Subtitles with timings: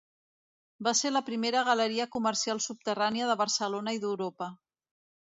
[0.85, 4.49] Va ser la primera galeria comercial subterrània de Barcelona i d'Europa.